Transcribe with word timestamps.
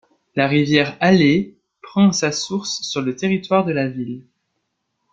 La 0.35 0.47
rivière 0.47 0.97
Aller 0.99 1.59
prend 1.83 2.11
sa 2.11 2.31
source 2.31 2.81
sur 2.81 3.03
le 3.03 3.15
territoire 3.15 3.65
de 3.65 3.71
la 3.71 3.87
ville. 3.87 4.25